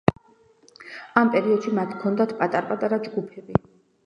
[1.21, 3.61] ამ პერიოდში მათ ჰქონდათ პატარ-პატარა ჯგუფები.